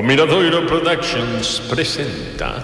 Miradoiro 0.00 0.64
Productions 0.64 1.60
presenta 1.68 2.62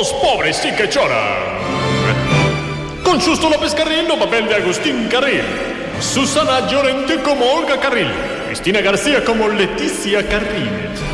Os 0.00 0.12
pobres 0.22 0.56
sí 0.56 0.70
que 0.72 0.88
choran. 0.88 1.58
Con 3.04 3.20
Xusto 3.20 3.50
López 3.50 3.74
Carril 3.74 4.08
no 4.08 4.16
papel 4.18 4.48
de 4.48 4.54
Agustín 4.54 5.08
Carril 5.08 5.44
Susana 6.00 6.66
Llorente 6.70 7.20
como 7.20 7.44
Olga 7.44 7.78
Carril 7.80 8.08
Cristina 8.46 8.80
García 8.80 9.22
como 9.24 9.48
Leticia 9.48 10.26
Carril 10.26 10.70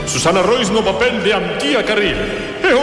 Susana 0.06 0.42
Rois 0.42 0.70
no 0.70 0.84
papel 0.84 1.24
de 1.24 1.34
Antía 1.34 1.84
Carril 1.84 2.16
E 2.62 2.74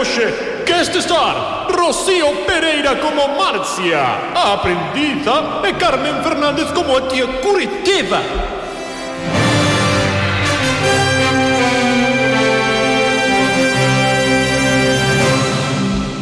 queste 0.65 0.99
star 0.99 1.67
Rocío 1.69 2.45
Pereira 2.45 2.95
como 2.99 3.37
Marcia, 3.37 4.33
a 4.33 4.53
aprendiza 4.53 5.61
e 5.63 5.73
Carmen 5.73 6.21
Fernández 6.23 6.71
como 6.73 6.97
a 6.97 7.01
tía 7.07 7.27
Curitiba. 7.41 8.21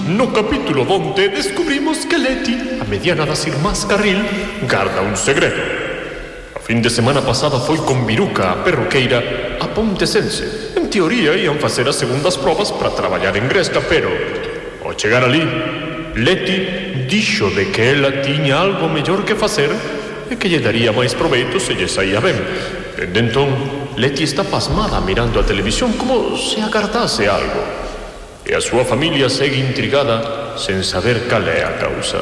No 0.08 0.34
capítulo 0.34 0.84
11 0.84 1.30
descubrimos 1.30 2.06
que 2.06 2.18
Leti, 2.18 2.82
a 2.82 2.84
mediana 2.84 3.26
das 3.26 3.48
irmás 3.48 3.86
Carril, 3.86 4.20
garda 4.68 5.02
un 5.02 5.16
segredo. 5.16 5.62
A 6.56 6.60
fin 6.60 6.82
de 6.82 6.90
semana 6.90 7.22
pasada 7.22 7.58
foi 7.58 7.78
con 7.78 8.06
Viruca, 8.06 8.52
a 8.52 8.56
perroqueira, 8.64 9.58
a 9.62 9.68
Pontesense, 9.68 10.69
En 10.90 10.98
teoría 11.06 11.38
ian 11.38 11.62
facer 11.62 11.86
as 11.86 12.02
segundas 12.02 12.34
probas 12.34 12.74
para 12.74 12.90
traballar 12.90 13.38
en 13.38 13.46
Gresca, 13.46 13.78
pero 13.78 14.10
ao 14.82 14.98
chegar 14.98 15.22
ali, 15.22 15.46
Leti 16.18 17.06
dixo 17.06 17.54
de 17.54 17.70
que 17.70 17.94
ela 17.94 18.26
tiña 18.26 18.58
algo 18.58 18.90
mellor 18.90 19.22
que 19.22 19.38
facer 19.38 19.70
e 19.70 20.34
que 20.34 20.50
lle 20.50 20.58
daría 20.58 20.90
máis 20.90 21.14
proveito 21.14 21.62
se 21.62 21.78
lle 21.78 21.86
saía 21.86 22.18
ben. 22.18 22.34
Dende 22.98 23.22
entón, 23.22 23.54
Leti 24.02 24.26
está 24.26 24.42
pasmada 24.42 24.98
mirando 24.98 25.38
a 25.38 25.46
televisión 25.46 25.94
como 25.94 26.34
se 26.34 26.58
acartase 26.58 27.30
algo. 27.30 27.62
E 28.42 28.58
a 28.58 28.66
súa 28.66 28.82
familia 28.82 29.30
segue 29.30 29.62
intrigada 29.62 30.58
sen 30.58 30.82
saber 30.82 31.30
cal 31.30 31.46
é 31.46 31.70
a 31.70 31.78
causa. 31.78 32.18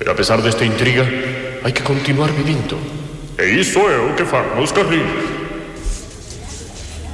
Pero 0.00 0.16
a 0.16 0.16
pesar 0.16 0.40
desta 0.40 0.64
intriga, 0.64 1.04
hai 1.60 1.76
que 1.76 1.84
continuar 1.84 2.32
vivindo. 2.32 2.80
E 3.36 3.52
iso 3.60 3.84
é 3.84 4.00
o 4.00 4.16
que 4.16 4.24
fan 4.24 4.56
os. 4.56 4.72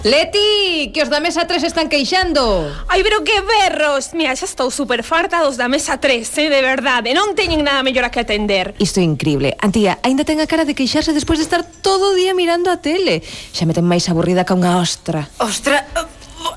Leti, 0.09 0.89
que 0.89 1.05
os 1.05 1.13
da 1.13 1.21
mesa 1.21 1.45
3 1.45 1.69
están 1.69 1.93
queixando. 1.93 2.41
Ai, 2.89 3.05
pero 3.05 3.21
que 3.29 3.45
berros! 3.45 4.17
Mira, 4.17 4.33
xa 4.33 4.49
estou 4.49 4.73
super 4.73 5.05
farta 5.05 5.45
dos 5.45 5.61
da 5.61 5.69
mesa 5.69 6.01
3, 6.01 6.25
eh, 6.25 6.49
de 6.49 6.61
verdade. 6.65 7.13
Non 7.13 7.37
teñen 7.37 7.61
nada 7.61 7.85
mellor 7.85 8.09
a 8.09 8.11
que 8.11 8.25
atender. 8.25 8.73
Isto 8.81 9.05
é 9.05 9.05
increíble. 9.05 9.53
Antía, 9.61 10.01
aínda 10.01 10.25
ten 10.25 10.41
a 10.41 10.49
cara 10.49 10.65
de 10.65 10.73
queixarse 10.73 11.13
despois 11.13 11.37
de 11.37 11.45
estar 11.45 11.61
todo 11.61 12.13
o 12.13 12.17
día 12.17 12.33
mirando 12.33 12.73
a 12.73 12.81
tele. 12.81 13.21
Xa 13.53 13.69
me 13.69 13.77
ten 13.77 13.85
máis 13.85 14.09
aburrida 14.09 14.49
que 14.49 14.57
unha 14.57 14.81
ostra. 14.81 15.29
Ostra, 15.45 15.85
eh, 15.93 16.09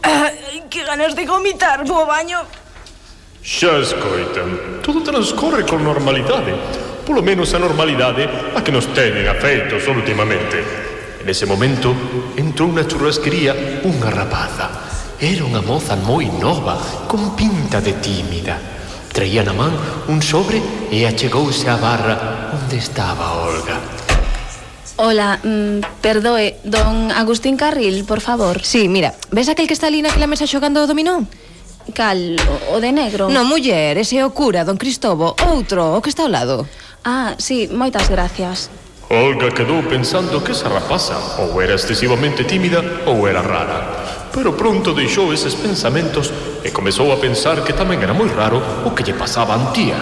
eh, 0.07 0.63
que 0.72 0.88
ganas 0.88 1.11
de 1.11 1.27
vomitar, 1.27 1.83
vou 1.83 2.07
baño. 2.07 2.47
Xa 3.44 3.83
escoitan, 3.83 4.79
todo 4.79 5.03
transcorre 5.03 5.67
con 5.67 5.83
normalidade. 5.83 6.55
Polo 7.03 7.19
menos 7.19 7.52
a 7.52 7.59
normalidade 7.59 8.55
a 8.55 8.63
que 8.63 8.72
nos 8.72 8.88
teñen 8.95 9.27
afeitos 9.27 9.83
últimamente. 9.91 10.91
Nese 11.25 11.45
momento 11.45 11.94
entrou 12.33 12.73
na 12.73 12.81
churrasquería 12.81 13.53
unha 13.86 14.09
rapaza. 14.09 14.73
Era 15.22 15.45
unha 15.45 15.61
moza 15.61 15.94
moi 15.94 16.25
nova, 16.41 16.81
con 17.05 17.38
pinta 17.38 17.78
de 17.78 17.94
tímida. 18.02 18.58
Traía 19.13 19.45
na 19.45 19.53
man 19.53 19.69
un 20.09 20.17
sobre 20.25 20.58
e 20.89 21.05
achegouse 21.05 21.69
á 21.69 21.78
barra 21.78 22.50
onde 22.58 22.81
estaba 22.81 23.38
Olga. 23.38 23.78
Ola, 24.97 25.38
mm, 25.38 26.02
perdoe, 26.02 26.58
don 26.66 27.13
Agustín 27.13 27.53
Carril, 27.53 28.02
por 28.02 28.17
favor. 28.17 28.58
Sí, 28.66 28.89
mira, 28.89 29.13
ves 29.30 29.50
aquel 29.50 29.69
que 29.69 29.78
está 29.78 29.94
ali 29.94 30.02
naquela 30.02 30.25
mesa 30.25 30.50
xogando 30.50 30.81
o 30.81 30.89
dominó? 30.89 31.22
Cal, 31.94 32.38
o 32.73 32.81
de 32.81 32.89
negro? 32.89 33.30
No, 33.30 33.45
muller, 33.45 33.97
ese 33.97 34.18
é 34.18 34.25
o 34.25 34.34
cura, 34.34 34.66
don 34.66 34.78
Cristobo, 34.78 35.38
outro, 35.45 35.97
o 35.97 36.01
que 36.01 36.09
está 36.09 36.25
ao 36.25 36.34
lado. 36.34 36.66
Ah, 37.06 37.38
sí, 37.38 37.69
moitas 37.69 38.09
gracias. 38.09 38.74
Olga 39.11 39.51
quedou 39.51 39.83
pensando 39.83 40.39
que 40.39 40.55
esa 40.55 40.72
rapaza 40.72 41.19
ou 41.44 41.59
era 41.59 41.75
excesivamente 41.75 42.47
tímida 42.47 42.79
ou 43.03 43.27
era 43.27 43.44
rara. 43.44 44.31
Pero 44.31 44.55
pronto 44.55 44.95
deixou 44.95 45.35
eses 45.35 45.51
pensamentos 45.51 46.31
e 46.63 46.72
comezou 46.72 47.11
a 47.11 47.19
pensar 47.19 47.59
que 47.67 47.75
tamén 47.75 48.00
era 48.00 48.16
moi 48.16 48.31
raro 48.31 48.63
o 48.88 48.95
que 48.95 49.03
lle 49.03 49.11
pasaba 49.11 49.51
a 49.51 49.59
Antía, 49.59 50.00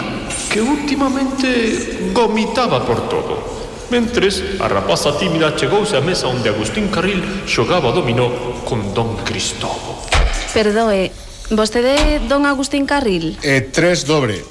que 0.54 0.62
últimamente 0.62 2.14
gomitaba 2.14 2.86
por 2.86 3.10
todo. 3.10 3.42
Mentres, 3.90 4.62
a 4.62 4.70
rapaza 4.70 5.18
tímida 5.18 5.58
chegouse 5.58 5.98
á 5.98 6.06
mesa 6.06 6.30
onde 6.30 6.54
Agustín 6.54 6.94
Carril 6.94 7.50
xogaba 7.50 7.90
dominó 7.90 8.30
con 8.62 8.94
Don 8.94 9.26
Cristobo. 9.26 10.06
Perdoe, 10.54 11.10
vostede 11.50 12.22
Don 12.30 12.46
Agustín 12.46 12.86
Carril? 12.86 13.42
E 13.42 13.74
tres 13.74 14.06
dobre. 14.06 14.46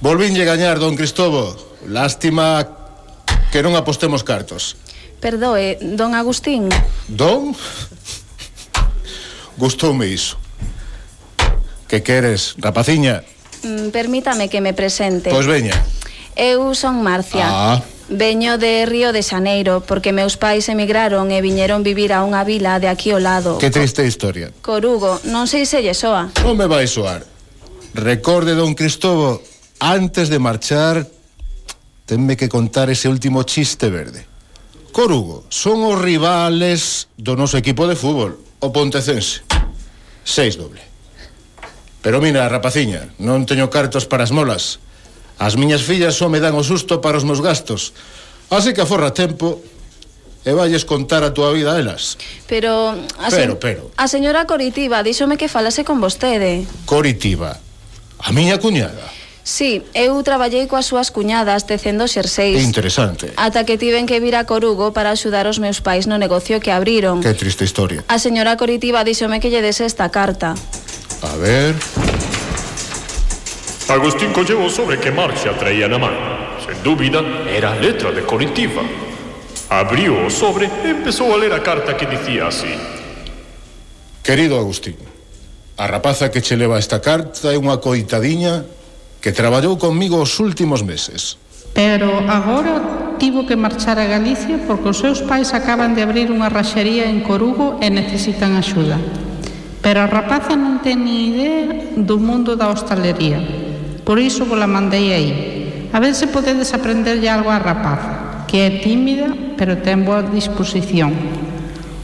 Volvinlle 0.00 0.48
gañar, 0.48 0.80
Don 0.80 0.96
Cristobo. 0.96 1.52
Lástima 1.84 2.83
que 3.54 3.62
non 3.62 3.78
apostemos 3.78 4.26
cartos. 4.26 4.74
Perdoe, 5.22 5.78
don 5.94 6.18
Agustín. 6.18 6.74
Don? 7.06 7.54
Gustoume 9.62 10.10
iso. 10.10 10.42
Que 11.86 12.02
queres, 12.02 12.58
rapaciña? 12.58 13.22
Mm, 13.62 13.94
permítame 13.94 14.50
que 14.50 14.58
me 14.58 14.74
presente. 14.74 15.30
Pois 15.30 15.46
veña. 15.46 15.78
Eu 16.34 16.74
son 16.74 17.06
Marcia. 17.06 17.46
Ah. 17.46 17.78
Veño 18.10 18.58
de 18.58 18.90
Río 18.90 19.14
de 19.14 19.22
Xaneiro 19.22 19.86
porque 19.86 20.10
meus 20.10 20.34
pais 20.34 20.66
emigraron 20.66 21.30
e 21.30 21.38
viñeron 21.38 21.86
vivir 21.86 22.10
a 22.10 22.26
unha 22.26 22.42
vila 22.42 22.82
de 22.82 22.90
aquí 22.90 23.14
ao 23.14 23.22
lado. 23.22 23.62
Que 23.62 23.70
triste 23.70 24.02
historia. 24.02 24.50
Corugo, 24.66 25.22
non 25.30 25.46
sei 25.46 25.62
se 25.62 25.78
lle 25.78 25.94
soa. 25.94 26.34
Non 26.42 26.58
me 26.58 26.66
vai 26.66 26.90
soar. 26.90 27.22
Recorde 27.94 28.58
don 28.58 28.74
Cristobo, 28.74 29.38
antes 29.78 30.26
de 30.26 30.42
marchar 30.42 31.13
tenme 32.06 32.36
que 32.36 32.48
contar 32.48 32.90
ese 32.90 33.08
último 33.08 33.42
chiste 33.42 33.88
verde. 33.90 34.26
Corugo, 34.92 35.44
son 35.48 35.82
os 35.82 35.98
rivales 35.98 37.10
do 37.18 37.34
noso 37.34 37.58
equipo 37.58 37.90
de 37.90 37.98
fútbol, 37.98 38.38
o 38.62 38.70
Pontecense. 38.70 39.42
Seis 40.22 40.54
doble. 40.56 40.80
Pero 42.04 42.20
mira, 42.20 42.46
rapaciña, 42.46 43.10
non 43.18 43.48
teño 43.48 43.72
cartos 43.72 44.06
para 44.06 44.22
as 44.22 44.30
molas. 44.30 44.78
As 45.40 45.58
miñas 45.58 45.82
fillas 45.82 46.14
só 46.14 46.30
me 46.30 46.38
dan 46.38 46.54
o 46.54 46.62
susto 46.62 47.02
para 47.02 47.18
os 47.18 47.26
meus 47.26 47.42
gastos. 47.42 47.90
Así 48.54 48.70
que 48.70 48.86
aforra 48.86 49.10
tempo 49.10 49.58
e 50.44 50.52
valles 50.52 50.86
contar 50.86 51.24
a 51.24 51.34
túa 51.34 51.50
vida 51.50 51.74
a 51.74 51.80
elas. 51.80 52.14
Pero 52.46 52.94
a 53.18 53.28
Pero, 53.32 53.58
pero. 53.58 53.90
A 53.98 54.06
señora 54.06 54.46
Coritiba 54.46 55.02
díxome 55.02 55.40
que 55.40 55.50
falase 55.50 55.82
con 55.82 55.98
vostede. 55.98 56.68
Coritiba, 56.86 57.58
a 58.22 58.30
miña 58.30 58.62
cuñada. 58.62 59.10
Sí, 59.44 59.84
eu 59.92 60.16
traballei 60.24 60.64
coas 60.64 60.88
súas 60.88 61.12
cuñadas 61.12 61.68
tecendo 61.68 62.08
xerseis. 62.08 62.64
Interesante. 62.64 63.28
Ata 63.36 63.68
que 63.68 63.76
tiven 63.76 64.08
que 64.08 64.16
vir 64.16 64.40
a 64.40 64.48
Corugo 64.48 64.96
para 64.96 65.12
axudar 65.12 65.44
os 65.44 65.60
meus 65.60 65.84
pais 65.84 66.08
no 66.08 66.16
negocio 66.16 66.64
que 66.64 66.72
abriron. 66.72 67.20
Que 67.20 67.36
triste 67.36 67.60
historia. 67.68 68.00
A 68.08 68.16
señora 68.16 68.56
Coritiba 68.56 69.04
díxome 69.04 69.44
que 69.44 69.52
lle 69.52 69.60
dese 69.60 69.84
esta 69.84 70.08
carta. 70.08 70.56
A 71.20 71.36
ver... 71.36 71.76
Agustín 73.84 74.32
colleu 74.32 74.64
o 74.64 74.72
sobre 74.72 74.96
que 74.96 75.12
Marcia 75.12 75.52
traía 75.60 75.92
na 75.92 76.00
man. 76.00 76.16
Sen 76.64 76.80
dúbida, 76.80 77.20
era 77.52 77.76
a 77.76 77.78
letra 77.78 78.16
de 78.16 78.24
Coritiba. 78.24 78.80
Abriu 79.68 80.24
o 80.24 80.32
sobre 80.32 80.72
e 80.88 80.96
empezou 80.96 81.28
a 81.28 81.36
ler 81.36 81.52
a 81.52 81.60
carta 81.60 81.92
que 81.92 82.08
dicía 82.08 82.48
así. 82.48 82.72
Querido 84.24 84.56
Agustín, 84.56 84.96
a 85.76 85.84
rapaza 85.84 86.32
que 86.32 86.40
che 86.40 86.56
leva 86.56 86.80
esta 86.80 87.04
carta 87.04 87.52
é 87.52 87.60
unha 87.60 87.76
coitadiña 87.76 88.64
que 89.24 89.32
traballou 89.32 89.80
conmigo 89.80 90.20
os 90.20 90.36
últimos 90.36 90.84
meses. 90.84 91.40
Pero 91.72 92.28
agora 92.28 93.16
tivo 93.16 93.48
que 93.48 93.56
marchar 93.56 93.96
a 93.96 94.04
Galicia 94.04 94.60
porque 94.68 94.92
os 94.92 95.00
seus 95.00 95.24
pais 95.24 95.56
acaban 95.56 95.96
de 95.96 96.04
abrir 96.04 96.28
unha 96.28 96.52
raxería 96.52 97.08
en 97.08 97.24
Corugo 97.24 97.80
e 97.80 97.88
necesitan 97.88 98.52
axuda. 98.52 99.00
Pero 99.80 100.04
a 100.04 100.10
rapaza 100.12 100.60
non 100.60 100.84
ten 100.84 101.08
ni 101.08 101.32
idea 101.32 101.96
do 101.96 102.20
mundo 102.20 102.52
da 102.52 102.68
hostalería. 102.68 103.40
Por 104.04 104.20
iso 104.20 104.44
vola 104.44 104.68
mandei 104.68 105.16
aí. 105.16 105.32
A 105.88 106.04
ver 106.04 106.12
se 106.12 106.28
podedes 106.28 106.76
aprenderlle 106.76 107.32
algo 107.32 107.48
á 107.48 107.56
rapaza, 107.56 108.44
que 108.44 108.60
é 108.60 108.84
tímida, 108.84 109.32
pero 109.56 109.80
ten 109.80 110.04
boa 110.04 110.20
disposición. 110.20 111.16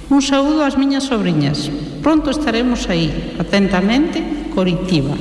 Un 0.08 0.25
saúdo 0.25 0.64
ás 0.64 0.81
miñas 0.81 1.12
sobrinhas. 1.12 1.69
Pronto 2.00 2.32
estaremos 2.32 2.88
aí. 2.88 3.37
Atentamente, 3.37 4.25
Coritiba. 4.56 5.12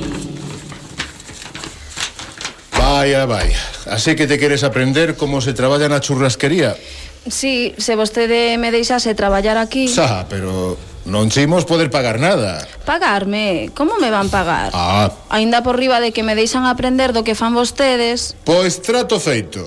Vaya, 3.00 3.22
eh, 3.22 3.26
vaya. 3.26 3.58
Así 3.86 4.14
que 4.14 4.26
te 4.26 4.38
queres 4.38 4.62
aprender 4.62 5.16
como 5.16 5.40
se 5.40 5.54
traballa 5.54 5.88
na 5.88 6.04
churrasquería? 6.04 6.76
Sí, 7.24 7.72
se 7.80 7.96
vostede 7.96 8.60
me 8.60 8.68
deixase 8.68 9.16
traballar 9.16 9.56
aquí... 9.56 9.88
Xa, 9.88 10.28
pero 10.28 10.76
non 11.08 11.32
chimos 11.32 11.64
poder 11.64 11.88
pagar 11.88 12.20
nada. 12.20 12.60
Pagarme? 12.84 13.72
Como 13.72 13.96
me 13.96 14.12
van 14.12 14.28
pagar? 14.28 14.68
Ah. 14.76 15.08
Ainda 15.32 15.64
por 15.64 15.80
riba 15.80 15.96
de 16.04 16.12
que 16.12 16.20
me 16.20 16.36
deixan 16.36 16.68
aprender 16.68 17.16
do 17.16 17.24
que 17.24 17.32
fan 17.32 17.56
vostedes. 17.56 18.36
Pois 18.44 18.84
trato 18.84 19.16
feito. 19.16 19.64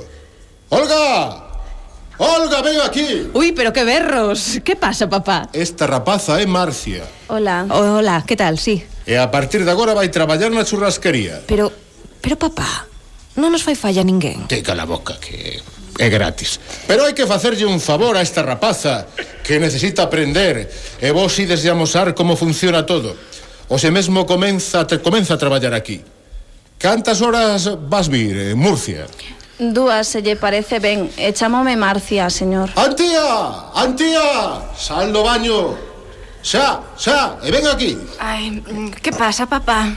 Olga! 0.69 1.57
Olga, 2.21 2.61
ven 2.61 2.85
aquí. 2.85 3.33
Uy, 3.33 3.57
pero 3.57 3.73
qué 3.73 3.81
berros. 3.81 4.61
¿Qué 4.61 4.77
pasa, 4.77 5.09
papá? 5.09 5.49
Esta 5.57 5.89
rapaza 5.89 6.37
é 6.37 6.45
Marcia. 6.45 7.01
Hola. 7.33 7.65
O, 7.73 7.97
hola, 7.97 8.21
que 8.29 8.37
tal? 8.37 8.61
Sí. 8.61 8.85
E 9.09 9.17
a 9.17 9.33
partir 9.33 9.65
de 9.65 9.73
agora 9.73 9.97
vai 9.97 10.13
traballar 10.13 10.53
na 10.53 10.61
churrasquería. 10.61 11.41
Pero 11.49 11.73
pero 12.23 12.39
papá, 12.39 12.87
Non 13.35 13.49
nos 13.49 13.65
fai 13.65 13.73
falla 13.73 14.05
ninguén. 14.05 14.45
Te 14.45 14.61
cala 14.61 14.85
boca 14.85 15.17
que 15.17 15.57
é 15.97 16.07
gratis. 16.09 16.61
Pero 16.85 17.05
hai 17.05 17.17
que 17.17 17.25
facerlle 17.25 17.65
un 17.65 17.81
favor 17.81 18.13
a 18.17 18.21
esta 18.21 18.45
rapaza 18.45 19.09
que 19.41 19.57
necesita 19.57 20.05
aprender 20.05 20.69
e 21.01 21.09
vos 21.09 21.33
ides 21.41 21.65
de 21.65 21.69
amosar 21.73 22.13
como 22.13 22.37
funciona 22.37 22.85
todo. 22.85 23.17
O 23.69 23.81
se 23.81 23.89
mesmo 23.89 24.25
comeza, 24.29 24.85
te, 24.85 25.01
comeza 25.01 25.33
a 25.33 25.41
traballar 25.41 25.73
aquí. 25.73 26.01
Cantas 26.77 27.21
horas 27.21 27.69
vas 27.89 28.09
vir, 28.09 28.53
en 28.53 28.59
Murcia? 28.59 29.07
Dúas 29.57 30.07
se 30.07 30.21
lle 30.21 30.35
parece 30.35 30.79
ben 30.79 31.13
E 31.15 31.31
chamome 31.31 31.77
Marcia, 31.77 32.27
señor 32.29 32.73
Antía, 32.75 33.71
Antía, 33.77 34.65
sal 34.75 35.13
do 35.13 35.21
baño 35.23 35.77
Xa, 36.41 36.81
xa, 36.97 37.37
e 37.45 37.53
ven 37.53 37.69
aquí 37.69 37.93
Ai, 38.17 38.59
que 38.99 39.13
pasa, 39.13 39.45
papá? 39.45 39.93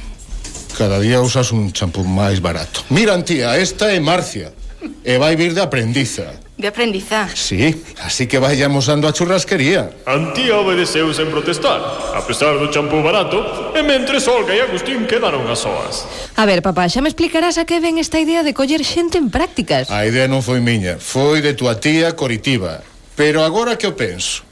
Cada 0.76 1.00
día 1.00 1.24
usas 1.24 1.52
un 1.56 1.72
champú 1.72 2.04
máis 2.04 2.44
barato. 2.44 2.84
Mira, 2.92 3.16
tía, 3.24 3.56
esta 3.56 3.88
é 3.88 4.00
Marcia. 4.00 4.52
E 5.00 5.16
vai 5.16 5.32
vir 5.32 5.56
de 5.56 5.64
aprendiza. 5.64 6.36
De 6.60 6.68
aprendiza? 6.68 7.32
Sí, 7.32 7.84
así 8.04 8.28
que 8.28 8.36
vayamos 8.38 8.88
ando 8.92 9.08
a 9.08 9.12
churrasquería. 9.16 10.04
Antía 10.04 10.60
obedeceu 10.60 11.08
sen 11.16 11.32
protestar, 11.32 11.80
a 12.12 12.20
pesar 12.28 12.60
do 12.60 12.68
champú 12.68 13.00
barato, 13.00 13.72
e 13.72 13.80
mentre 13.80 14.20
Olga 14.28 14.52
e 14.52 14.60
Agustín 14.60 15.08
quedaron 15.08 15.48
a 15.48 15.56
soas. 15.56 16.04
A 16.36 16.44
ver, 16.44 16.60
papá, 16.60 16.84
xa 16.92 17.00
me 17.00 17.08
explicarás 17.08 17.56
a 17.56 17.64
que 17.64 17.80
ven 17.80 17.96
esta 17.96 18.20
idea 18.20 18.44
de 18.44 18.52
coller 18.52 18.84
xente 18.84 19.16
en 19.16 19.32
prácticas. 19.32 19.88
A 19.88 20.04
idea 20.04 20.28
non 20.28 20.44
foi 20.44 20.60
miña, 20.60 21.00
foi 21.00 21.40
de 21.40 21.56
tua 21.56 21.80
tía 21.80 22.12
Coritiba. 22.12 22.84
Pero 23.16 23.40
agora 23.40 23.80
que 23.80 23.88
o 23.88 23.96
penso... 23.96 24.44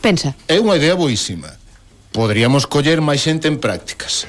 Pensa. 0.00 0.32
É 0.48 0.56
unha 0.56 0.80
idea 0.80 0.96
boísima. 0.96 1.59
Podríamos 2.20 2.68
coller 2.68 3.00
máis 3.00 3.24
xente 3.24 3.48
en 3.48 3.56
prácticas. 3.56 4.28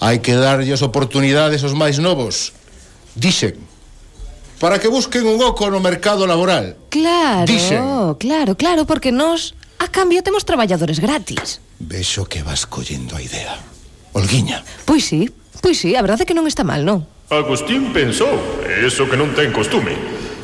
Hai 0.00 0.24
que 0.24 0.32
darlles 0.32 0.80
oportunidades 0.80 1.60
aos 1.60 1.76
máis 1.76 2.00
novos. 2.00 2.56
Dixen 3.12 3.60
para 4.56 4.80
que 4.80 4.88
busquen 4.88 5.28
un 5.28 5.36
oco 5.44 5.68
no 5.68 5.84
mercado 5.84 6.24
laboral. 6.24 6.80
Claro, 6.88 7.44
Dixen. 7.44 8.16
claro, 8.16 8.56
claro, 8.56 8.88
porque 8.88 9.12
nós 9.12 9.52
a 9.76 9.92
cambio 9.92 10.24
temos 10.24 10.48
traballadores 10.48 10.96
gratis. 10.96 11.60
Vexo 11.76 12.24
que 12.24 12.40
vas 12.40 12.64
collendo 12.64 13.12
a 13.12 13.20
idea. 13.20 13.52
Olguiña. 14.16 14.64
Pois 14.88 15.04
sí, 15.04 15.28
pois 15.60 15.76
sí, 15.76 15.92
a 15.92 16.00
verdade 16.00 16.24
é 16.24 16.28
que 16.28 16.32
non 16.32 16.48
está 16.48 16.64
mal, 16.64 16.88
non? 16.88 17.04
Agustín 17.28 17.92
pensou, 17.92 18.32
eso 18.64 19.04
que 19.04 19.20
non 19.20 19.36
ten 19.36 19.52
costume. 19.52 19.92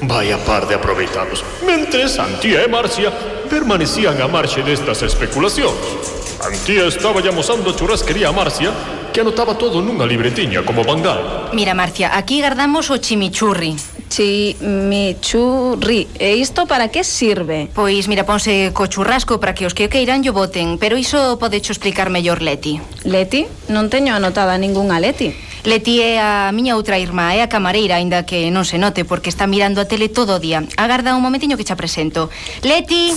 Vaya 0.05 0.37
par 0.45 0.69
de 0.69 0.77
aproveitados. 0.77 1.41
Mentre 1.65 2.05
Santía 2.05 2.61
e 2.61 2.69
Marcia 2.69 3.09
permanecían 3.49 4.21
a 4.21 4.29
marxe 4.29 4.61
destas 4.61 5.01
especulacións. 5.01 6.26
Antía 6.41 6.87
estaba 6.87 7.21
llamosando 7.21 7.71
a 7.71 7.77
churrasquería 7.77 8.29
a 8.29 8.33
Marcia 8.33 8.73
que 9.13 9.21
anotaba 9.25 9.57
todo 9.57 9.81
nunha 9.81 10.05
libretiña 10.05 10.61
como 10.61 10.85
vangal. 10.85 11.49
Mira, 11.57 11.73
Marcia, 11.73 12.13
aquí 12.13 12.45
guardamos 12.45 12.93
o 12.93 13.01
chimichurri. 13.01 13.73
Chimichurri. 14.13 16.07
E 16.21 16.37
isto 16.37 16.69
para 16.69 16.93
que 16.93 17.01
sirve? 17.01 17.73
Pois, 17.73 18.05
mira, 18.13 18.29
ponse 18.29 18.77
co 18.77 18.85
churrasco 18.85 19.41
para 19.41 19.57
que 19.57 19.65
os 19.65 19.73
que 19.73 19.89
o 19.89 19.91
queiran 19.91 20.21
yo 20.21 20.37
voten, 20.37 20.77
pero 20.77 21.01
iso 21.01 21.41
podecho 21.41 21.73
explicar 21.73 22.13
mellor 22.13 22.45
Leti. 22.45 22.77
Leti? 23.09 23.49
Non 23.73 23.89
teño 23.89 24.13
anotada 24.13 24.61
ningunha 24.61 25.01
Leti. 25.01 25.33
Leti 25.65 26.05
é 26.05 26.21
a 26.21 26.53
miña 26.53 26.77
outra 26.77 27.01
irmá, 27.01 27.33
é 27.33 27.41
a 27.41 27.49
camareira, 27.49 27.97
aínda 27.97 28.29
que 28.29 28.53
non 28.53 28.69
se 28.69 28.77
note, 28.77 29.09
porque 29.09 29.33
está 29.33 29.49
mirando 29.49 29.81
a 29.81 29.89
tele 29.89 30.13
todo 30.13 30.37
o 30.37 30.43
día. 30.45 30.61
Agarda 30.77 31.17
un 31.17 31.25
momentiño 31.25 31.57
que 31.57 31.65
xa 31.65 31.81
presento. 31.81 32.29
Leti! 32.61 33.17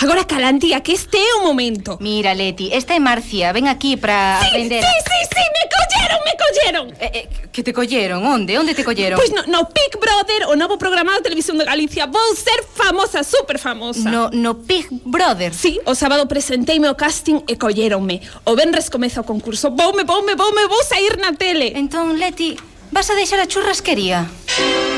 Agora 0.00 0.24
Calantía, 0.24 0.80
que 0.80 0.92
este 0.92 1.18
é 1.18 1.34
o 1.34 1.44
momento. 1.44 1.98
Mira, 2.00 2.32
Leti, 2.32 2.72
esta 2.72 2.94
é 2.94 3.00
Marcia, 3.00 3.52
ven 3.52 3.68
aquí 3.68 3.98
para 3.98 4.40
sí, 4.40 4.48
aprender. 4.48 4.82
Sí, 4.82 4.88
sí, 4.88 5.28
sí, 5.28 5.44
me 5.56 5.64
colleron, 5.76 6.20
me 6.24 6.34
colleron. 6.40 6.86
Eh, 6.98 7.10
eh, 7.12 7.28
que 7.52 7.62
te 7.62 7.74
colleron? 7.74 8.24
Onde? 8.24 8.58
Onde 8.58 8.74
te 8.74 8.82
colleron? 8.82 9.18
Pois 9.18 9.30
pues 9.30 9.46
no, 9.46 9.52
no 9.52 9.68
Big 9.68 9.92
Brother, 10.00 10.46
o 10.48 10.56
novo 10.56 10.78
programa 10.78 11.12
da 11.12 11.20
Televisión 11.20 11.58
de 11.58 11.66
Galicia. 11.66 12.06
Vou 12.06 12.34
ser 12.34 12.64
famosa, 12.74 13.22
super 13.22 13.58
famosa. 13.58 14.10
No, 14.10 14.30
no 14.32 14.54
Big 14.54 14.88
Brother. 15.04 15.52
Sí, 15.52 15.78
o 15.84 15.94
sábado 15.94 16.26
presenteime 16.26 16.88
o 16.88 16.96
casting 16.96 17.44
e 17.46 17.56
colleronme. 17.56 18.22
O 18.44 18.56
venres 18.56 18.88
comeza 18.88 19.20
o 19.20 19.24
concurso. 19.24 19.70
Voume, 19.70 20.04
voume, 20.04 20.34
voume, 20.34 20.66
vou 20.66 20.82
sair 20.82 21.18
na 21.18 21.36
tele. 21.36 21.76
Entón, 21.76 22.16
Leti, 22.16 22.56
vas 22.90 23.10
a 23.10 23.14
deixar 23.14 23.38
a 23.40 23.46
churrasquería? 23.46 24.24
Sí. 24.48 24.89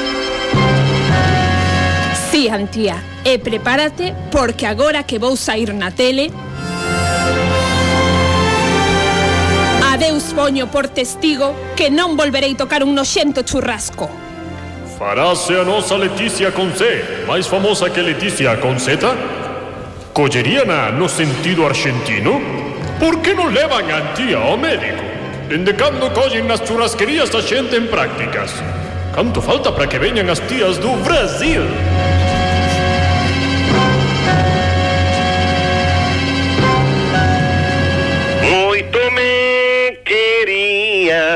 Confía, 2.32 2.54
Antía, 2.54 2.96
e 3.28 3.36
prepárate 3.36 4.16
porque 4.32 4.64
agora 4.64 5.04
que 5.04 5.20
vou 5.20 5.36
sair 5.36 5.68
na 5.76 5.92
tele 5.92 6.32
Adeus 9.92 10.32
poño 10.32 10.72
por 10.72 10.88
testigo 10.88 11.52
que 11.76 11.92
non 11.92 12.16
volverei 12.16 12.56
tocar 12.56 12.88
un 12.88 12.96
noxento 12.96 13.44
churrasco. 13.44 14.08
Farase 14.96 15.60
a 15.60 15.64
nosa 15.68 16.00
Leticia 16.00 16.56
con 16.56 16.72
C, 16.72 17.28
máis 17.28 17.44
famosa 17.44 17.92
que 17.92 18.00
Leticia 18.00 18.56
con 18.64 18.80
Z? 18.80 19.12
Colleriana 20.16 20.88
no 20.88 21.12
sentido 21.12 21.68
argentino? 21.68 22.40
Por 22.96 23.20
que 23.20 23.36
non 23.36 23.52
levan 23.52 23.92
a 23.92 24.08
Antía 24.08 24.40
ao 24.40 24.56
médico? 24.56 25.04
Dende 25.52 25.76
cando 25.76 26.08
collen 26.16 26.48
nas 26.48 26.64
churrasquerías 26.64 27.28
a 27.36 27.44
xente 27.44 27.76
en 27.76 27.92
prácticas? 27.92 28.56
Canto 29.12 29.44
falta 29.44 29.68
para 29.76 29.84
que 29.84 30.00
veñan 30.00 30.32
as 30.32 30.40
tías 30.48 30.80
do 30.80 30.96
Brasil? 31.04 31.68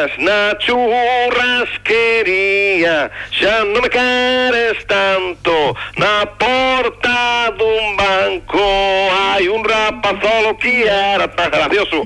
Gracias, 0.07 0.19
Nacho 0.19 0.77
Rasquería. 1.31 3.11
Ya 3.41 3.65
no 3.65 3.81
me 3.81 3.89
quieres 3.89 4.87
tanto. 4.87 5.75
Na 5.97 6.25
porta 6.39 7.53
de 7.57 7.65
un 7.65 7.97
banco 7.97 8.61
hay 9.13 9.49
un 9.49 9.65
rapaz 9.65 10.15
solo 10.23 10.57
que 10.59 10.87
era 10.87 11.35
tan 11.35 11.51
gracioso 11.51 12.05